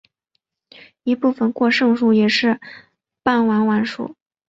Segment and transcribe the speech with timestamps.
[1.03, 2.59] 一部分过剩数也是
[3.21, 4.15] 半完全数。